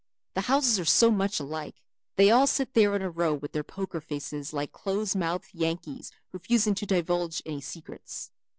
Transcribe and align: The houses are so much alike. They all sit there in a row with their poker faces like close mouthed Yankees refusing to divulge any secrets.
The 0.33 0.41
houses 0.41 0.79
are 0.79 0.83
so 0.85 1.11
much 1.11 1.39
alike. 1.39 1.75
They 2.15 2.31
all 2.31 2.47
sit 2.47 2.73
there 2.73 2.95
in 2.95 3.03
a 3.03 3.09
row 3.11 3.35
with 3.35 3.51
their 3.51 3.63
poker 3.63 4.01
faces 4.01 4.51
like 4.51 4.71
close 4.71 5.15
mouthed 5.15 5.49
Yankees 5.53 6.11
refusing 6.31 6.73
to 6.73 6.87
divulge 6.87 7.43
any 7.45 7.61
secrets. 7.61 8.31